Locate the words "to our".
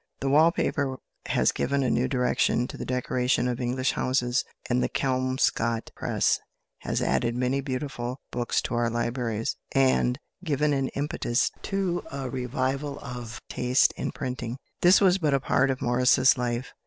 8.63-8.89